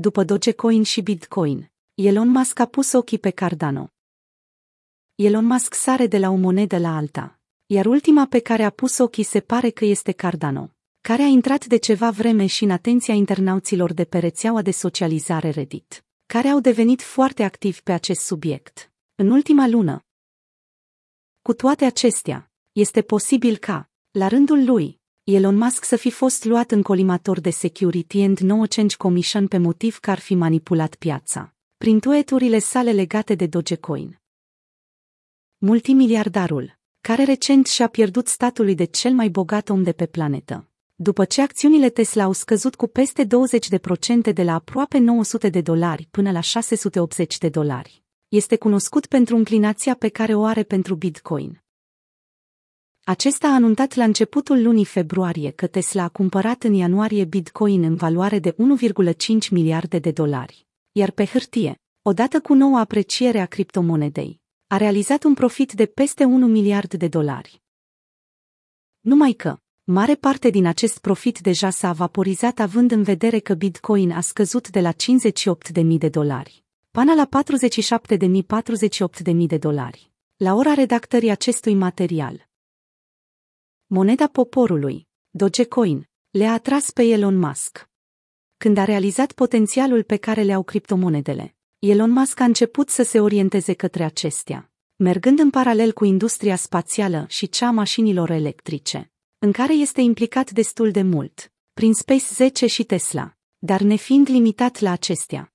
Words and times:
După 0.00 0.24
Dogecoin 0.24 0.82
și 0.82 1.02
Bitcoin, 1.02 1.70
Elon 1.94 2.28
Musk 2.28 2.58
a 2.58 2.66
pus 2.66 2.92
ochii 2.92 3.18
pe 3.18 3.30
Cardano. 3.30 3.88
Elon 5.14 5.44
Musk 5.44 5.74
sare 5.74 6.06
de 6.06 6.18
la 6.18 6.30
o 6.30 6.34
monedă 6.34 6.78
la 6.78 6.96
alta, 6.96 7.38
iar 7.66 7.86
ultima 7.86 8.26
pe 8.26 8.38
care 8.38 8.62
a 8.62 8.70
pus 8.70 8.98
ochii 8.98 9.22
se 9.22 9.40
pare 9.40 9.70
că 9.70 9.84
este 9.84 10.12
Cardano, 10.12 10.70
care 11.00 11.22
a 11.22 11.26
intrat 11.26 11.64
de 11.64 11.76
ceva 11.76 12.10
vreme 12.10 12.46
și 12.46 12.64
în 12.64 12.70
atenția 12.70 13.14
internauților 13.14 13.92
de 13.92 14.04
pe 14.04 14.18
rețeaua 14.18 14.62
de 14.62 14.70
socializare 14.70 15.50
Reddit, 15.50 16.04
care 16.26 16.48
au 16.48 16.60
devenit 16.60 17.02
foarte 17.02 17.42
activi 17.42 17.80
pe 17.82 17.92
acest 17.92 18.20
subiect. 18.20 18.92
În 19.14 19.30
ultima 19.30 19.68
lună. 19.68 20.04
Cu 21.42 21.54
toate 21.54 21.84
acestea, 21.84 22.50
este 22.72 23.02
posibil 23.02 23.56
ca, 23.56 23.90
la 24.10 24.28
rândul 24.28 24.64
lui, 24.64 24.99
Elon 25.24 25.56
Musk 25.56 25.84
să 25.84 25.96
fi 25.96 26.10
fost 26.10 26.44
luat 26.44 26.70
în 26.70 26.82
colimator 26.82 27.40
de 27.40 27.50
Security 27.50 28.20
and 28.20 28.38
No 28.38 28.64
Change 28.68 28.96
Commission 28.96 29.46
pe 29.46 29.58
motiv 29.58 29.98
că 29.98 30.10
ar 30.10 30.18
fi 30.18 30.34
manipulat 30.34 30.94
piața, 30.94 31.54
prin 31.76 32.00
tueturile 32.00 32.58
sale 32.58 32.92
legate 32.92 33.34
de 33.34 33.46
Dogecoin. 33.46 34.20
Multimiliardarul, 35.58 36.78
care 37.00 37.24
recent 37.24 37.66
și-a 37.66 37.86
pierdut 37.86 38.26
statului 38.28 38.74
de 38.74 38.84
cel 38.84 39.12
mai 39.12 39.28
bogat 39.28 39.68
om 39.68 39.82
de 39.82 39.92
pe 39.92 40.06
planetă, 40.06 40.68
după 40.94 41.24
ce 41.24 41.42
acțiunile 41.42 41.88
Tesla 41.88 42.22
au 42.22 42.32
scăzut 42.32 42.74
cu 42.74 42.86
peste 42.86 43.26
20% 44.30 44.32
de 44.32 44.42
la 44.42 44.54
aproape 44.54 44.98
900 44.98 45.48
de 45.48 45.60
dolari 45.60 46.08
până 46.10 46.30
la 46.30 46.40
680 46.40 47.38
de 47.38 47.48
dolari, 47.48 48.02
este 48.28 48.56
cunoscut 48.56 49.06
pentru 49.06 49.36
înclinația 49.36 49.94
pe 49.94 50.08
care 50.08 50.34
o 50.34 50.44
are 50.44 50.62
pentru 50.62 50.94
Bitcoin. 50.94 51.62
Acesta 53.04 53.48
a 53.48 53.54
anunțat 53.54 53.94
la 53.94 54.04
începutul 54.04 54.62
lunii 54.62 54.84
februarie 54.84 55.50
că 55.50 55.66
Tesla 55.66 56.02
a 56.02 56.08
cumpărat 56.08 56.62
în 56.62 56.72
ianuarie 56.72 57.24
Bitcoin 57.24 57.82
în 57.82 57.94
valoare 57.94 58.38
de 58.38 58.54
1,5 58.54 59.50
miliarde 59.50 59.98
de 59.98 60.10
dolari, 60.10 60.66
iar 60.92 61.10
pe 61.10 61.24
hârtie, 61.24 61.80
odată 62.02 62.40
cu 62.40 62.54
noua 62.54 62.80
apreciere 62.80 63.40
a 63.40 63.46
criptomonedei, 63.46 64.40
a 64.66 64.76
realizat 64.76 65.24
un 65.24 65.34
profit 65.34 65.72
de 65.72 65.86
peste 65.86 66.24
1 66.24 66.46
miliard 66.46 66.94
de 66.94 67.08
dolari. 67.08 67.62
Numai 69.00 69.32
că, 69.32 69.56
mare 69.84 70.14
parte 70.14 70.50
din 70.50 70.66
acest 70.66 70.98
profit 70.98 71.38
deja 71.38 71.70
s-a 71.70 71.92
vaporizat 71.92 72.58
având 72.58 72.90
în 72.90 73.02
vedere 73.02 73.38
că 73.38 73.54
Bitcoin 73.54 74.10
a 74.10 74.20
scăzut 74.20 74.70
de 74.70 74.80
la 74.80 74.92
58.000 74.92 75.84
de 75.98 76.08
dolari 76.08 76.64
până 76.90 77.14
la 77.14 77.28
47.000-48.000 79.32 79.46
de 79.46 79.58
dolari. 79.58 80.10
La 80.36 80.54
ora 80.54 80.74
redactării 80.74 81.30
acestui 81.30 81.74
material, 81.74 82.48
moneda 83.92 84.26
poporului, 84.26 85.06
Dogecoin, 85.30 86.08
le-a 86.30 86.52
atras 86.52 86.90
pe 86.90 87.02
Elon 87.02 87.38
Musk. 87.38 87.88
Când 88.56 88.76
a 88.76 88.84
realizat 88.84 89.32
potențialul 89.32 90.02
pe 90.02 90.16
care 90.16 90.42
le 90.42 90.52
au 90.52 90.62
criptomonedele, 90.62 91.56
Elon 91.78 92.10
Musk 92.10 92.40
a 92.40 92.44
început 92.44 92.88
să 92.88 93.02
se 93.02 93.20
orienteze 93.20 93.72
către 93.72 94.04
acestea, 94.04 94.70
mergând 94.96 95.38
în 95.38 95.50
paralel 95.50 95.92
cu 95.92 96.04
industria 96.04 96.56
spațială 96.56 97.24
și 97.28 97.48
cea 97.48 97.66
a 97.66 97.70
mașinilor 97.70 98.30
electrice, 98.30 99.12
în 99.38 99.52
care 99.52 99.74
este 99.74 100.00
implicat 100.00 100.50
destul 100.50 100.90
de 100.90 101.02
mult, 101.02 101.52
prin 101.72 101.94
Space 101.94 102.26
10 102.32 102.66
și 102.66 102.84
Tesla, 102.84 103.36
dar 103.58 103.80
nefiind 103.80 104.28
limitat 104.28 104.80
la 104.80 104.90
acestea. 104.90 105.52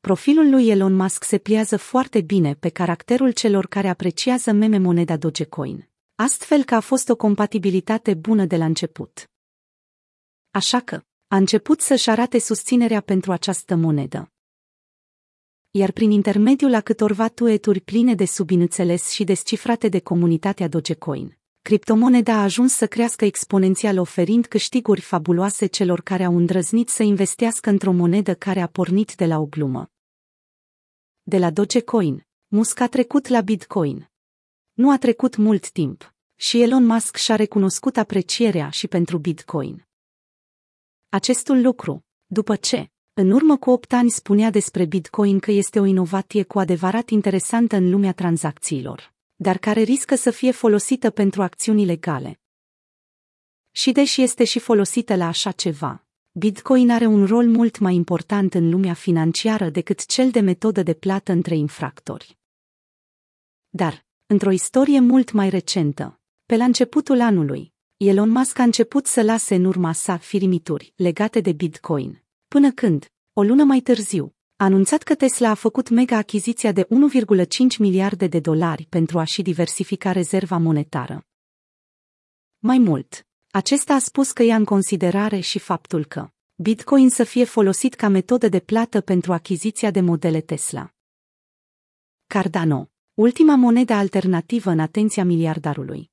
Profilul 0.00 0.50
lui 0.50 0.68
Elon 0.68 0.94
Musk 0.94 1.24
se 1.24 1.38
pliază 1.38 1.76
foarte 1.76 2.20
bine 2.20 2.54
pe 2.54 2.68
caracterul 2.68 3.32
celor 3.32 3.66
care 3.66 3.88
apreciază 3.88 4.52
meme 4.52 4.78
moneda 4.78 5.16
Dogecoin 5.16 5.89
astfel 6.20 6.64
că 6.64 6.74
a 6.74 6.80
fost 6.80 7.08
o 7.08 7.16
compatibilitate 7.16 8.14
bună 8.14 8.44
de 8.44 8.56
la 8.56 8.64
început. 8.64 9.30
Așa 10.50 10.80
că, 10.80 11.02
a 11.26 11.36
început 11.36 11.80
să-și 11.80 12.10
arate 12.10 12.38
susținerea 12.38 13.00
pentru 13.00 13.32
această 13.32 13.74
monedă. 13.74 14.32
Iar 15.70 15.90
prin 15.90 16.10
intermediul 16.10 16.74
a 16.74 16.80
câtorva 16.80 17.28
tueturi 17.28 17.80
pline 17.80 18.14
de 18.14 18.24
subințeles 18.24 19.10
și 19.10 19.24
descifrate 19.24 19.88
de 19.88 20.00
comunitatea 20.00 20.68
Dogecoin, 20.68 21.38
criptomoneda 21.62 22.32
a 22.32 22.42
ajuns 22.42 22.72
să 22.72 22.86
crească 22.86 23.24
exponențial 23.24 23.98
oferind 23.98 24.46
câștiguri 24.46 25.00
fabuloase 25.00 25.66
celor 25.66 26.00
care 26.00 26.24
au 26.24 26.36
îndrăznit 26.36 26.88
să 26.88 27.02
investească 27.02 27.70
într-o 27.70 27.92
monedă 27.92 28.34
care 28.34 28.60
a 28.60 28.66
pornit 28.66 29.14
de 29.14 29.26
la 29.26 29.38
o 29.38 29.46
glumă. 29.46 29.90
De 31.22 31.38
la 31.38 31.50
Dogecoin, 31.50 32.26
Musk 32.46 32.80
a 32.80 32.88
trecut 32.88 33.26
la 33.26 33.40
Bitcoin, 33.40 34.09
nu 34.80 34.90
a 34.90 34.98
trecut 34.98 35.36
mult 35.36 35.70
timp 35.70 36.14
și 36.34 36.62
Elon 36.62 36.86
Musk 36.86 37.16
și-a 37.16 37.36
recunoscut 37.36 37.96
aprecierea 37.96 38.70
și 38.70 38.88
pentru 38.88 39.18
Bitcoin. 39.18 39.86
Acestul 41.08 41.60
lucru, 41.60 42.04
după 42.26 42.56
ce, 42.56 42.90
în 43.12 43.30
urmă 43.30 43.56
cu 43.56 43.70
8 43.70 43.92
ani 43.92 44.10
spunea 44.10 44.50
despre 44.50 44.84
Bitcoin 44.84 45.38
că 45.38 45.50
este 45.50 45.80
o 45.80 45.84
inovație 45.84 46.42
cu 46.42 46.58
adevărat 46.58 47.08
interesantă 47.08 47.76
în 47.76 47.90
lumea 47.90 48.12
tranzacțiilor, 48.12 49.14
dar 49.34 49.58
care 49.58 49.80
riscă 49.80 50.14
să 50.14 50.30
fie 50.30 50.50
folosită 50.50 51.10
pentru 51.10 51.42
acțiuni 51.42 51.84
legale. 51.84 52.40
Și 53.70 53.92
deși 53.92 54.22
este 54.22 54.44
și 54.44 54.58
folosită 54.58 55.16
la 55.16 55.26
așa 55.26 55.50
ceva, 55.50 56.06
Bitcoin 56.32 56.90
are 56.90 57.06
un 57.06 57.26
rol 57.26 57.46
mult 57.46 57.78
mai 57.78 57.94
important 57.94 58.54
în 58.54 58.70
lumea 58.70 58.94
financiară 58.94 59.68
decât 59.68 60.06
cel 60.06 60.30
de 60.30 60.40
metodă 60.40 60.82
de 60.82 60.94
plată 60.94 61.32
între 61.32 61.56
infractori. 61.56 62.38
Dar, 63.68 64.08
într-o 64.30 64.50
istorie 64.50 65.00
mult 65.00 65.32
mai 65.32 65.48
recentă. 65.48 66.20
Pe 66.46 66.56
la 66.56 66.64
începutul 66.64 67.20
anului, 67.20 67.72
Elon 67.96 68.28
Musk 68.28 68.58
a 68.58 68.62
început 68.62 69.06
să 69.06 69.22
lase 69.22 69.54
în 69.54 69.64
urma 69.64 69.92
sa 69.92 70.16
firimituri 70.16 70.92
legate 70.96 71.40
de 71.40 71.52
Bitcoin, 71.52 72.22
până 72.48 72.72
când, 72.72 73.12
o 73.32 73.42
lună 73.42 73.64
mai 73.64 73.80
târziu, 73.80 74.34
a 74.56 74.64
anunțat 74.64 75.02
că 75.02 75.14
Tesla 75.14 75.48
a 75.50 75.54
făcut 75.54 75.88
mega 75.88 76.16
achiziția 76.16 76.72
de 76.72 76.86
1,5 76.86 77.78
miliarde 77.78 78.26
de 78.26 78.40
dolari 78.40 78.86
pentru 78.88 79.18
a-și 79.18 79.42
diversifica 79.42 80.12
rezerva 80.12 80.56
monetară. 80.56 81.26
Mai 82.58 82.78
mult, 82.78 83.26
acesta 83.50 83.94
a 83.94 83.98
spus 83.98 84.32
că 84.32 84.42
ia 84.42 84.56
în 84.56 84.64
considerare 84.64 85.40
și 85.40 85.58
faptul 85.58 86.04
că 86.04 86.30
Bitcoin 86.54 87.10
să 87.10 87.24
fie 87.24 87.44
folosit 87.44 87.94
ca 87.94 88.08
metodă 88.08 88.48
de 88.48 88.60
plată 88.60 89.00
pentru 89.00 89.32
achiziția 89.32 89.90
de 89.90 90.00
modele 90.00 90.40
Tesla. 90.40 90.94
Cardano 92.26 92.90
ultima 93.20 93.54
monedă 93.54 93.92
alternativă 93.92 94.70
în 94.70 94.78
atenția 94.78 95.24
miliardarului. 95.24 96.10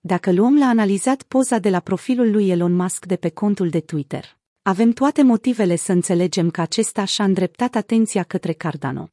Dacă 0.00 0.32
luăm 0.32 0.58
la 0.58 0.66
analizat 0.66 1.22
poza 1.22 1.58
de 1.58 1.70
la 1.70 1.80
profilul 1.80 2.30
lui 2.30 2.48
Elon 2.48 2.72
Musk 2.72 3.06
de 3.06 3.16
pe 3.16 3.28
contul 3.28 3.68
de 3.68 3.80
Twitter, 3.80 4.38
avem 4.62 4.92
toate 4.92 5.22
motivele 5.22 5.76
să 5.76 5.92
înțelegem 5.92 6.50
că 6.50 6.60
acesta 6.60 7.04
și-a 7.04 7.24
îndreptat 7.24 7.74
atenția 7.74 8.22
către 8.22 8.52
Cardano. 8.52 9.10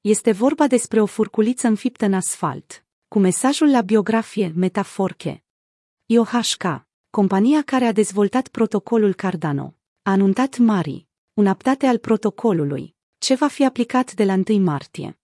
Este 0.00 0.32
vorba 0.32 0.66
despre 0.66 1.00
o 1.00 1.06
furculiță 1.06 1.66
înfiptă 1.66 2.04
în 2.04 2.14
asfalt, 2.14 2.84
cu 3.08 3.18
mesajul 3.18 3.70
la 3.70 3.80
biografie 3.80 4.52
Metaforche. 4.54 5.44
IOHK, 6.06 6.86
compania 7.10 7.62
care 7.62 7.84
a 7.84 7.92
dezvoltat 7.92 8.48
protocolul 8.48 9.14
Cardano, 9.14 9.74
a 10.02 10.10
anunțat 10.10 10.58
Mari, 10.58 11.06
un 11.32 11.46
update 11.46 11.86
al 11.86 11.98
protocolului, 11.98 12.94
ce 13.18 13.34
va 13.34 13.48
fi 13.48 13.64
aplicat 13.64 14.14
de 14.14 14.24
la 14.24 14.34
1 14.48 14.58
martie. 14.58 15.18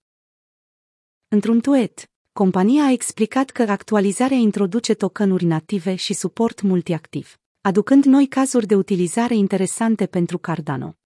Într-un 1.33 1.61
tuet, 1.61 2.11
compania 2.33 2.85
a 2.85 2.91
explicat 2.91 3.51
că 3.51 3.63
actualizarea 3.63 4.37
introduce 4.37 4.95
tokenuri 4.95 5.45
native 5.45 5.95
și 5.95 6.15
suport 6.15 6.61
multiactiv, 6.61 7.39
aducând 7.61 8.05
noi 8.05 8.27
cazuri 8.27 8.67
de 8.67 8.75
utilizare 8.75 9.35
interesante 9.35 10.07
pentru 10.07 10.39
Cardano. 10.39 10.97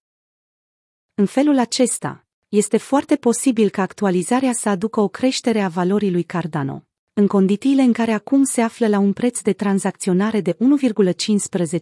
În 1.13 1.25
felul 1.25 1.57
acesta, 1.57 2.27
este 2.47 2.77
foarte 2.77 3.15
posibil 3.15 3.69
ca 3.69 3.81
actualizarea 3.81 4.53
să 4.53 4.69
aducă 4.69 4.99
o 4.99 5.07
creștere 5.07 5.61
a 5.61 5.67
valorii 5.67 6.11
lui 6.11 6.23
Cardano, 6.23 6.87
în 7.13 7.27
condițiile 7.27 7.81
în 7.81 7.93
care 7.93 8.11
acum 8.11 8.43
se 8.43 8.61
află 8.61 8.87
la 8.87 8.99
un 8.99 9.13
preț 9.13 9.41
de 9.41 9.53
tranzacționare 9.53 10.41
de 10.41 10.57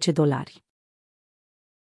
1,15 0.07 0.13
dolari. 0.13 0.63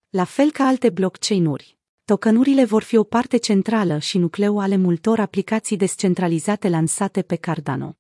La 0.09 0.25
fel 0.25 0.51
ca 0.51 0.65
alte 0.65 0.91
blockchain-uri, 0.91 1.76
Tokenurile 2.13 2.65
vor 2.65 2.83
fi 2.83 2.97
o 2.97 3.03
parte 3.03 3.37
centrală 3.37 3.99
și 3.99 4.19
nucleu 4.19 4.59
ale 4.59 4.77
multor 4.77 5.19
aplicații 5.19 5.77
descentralizate 5.77 6.69
lansate 6.69 7.23
pe 7.23 7.37
Cardano. 7.37 7.97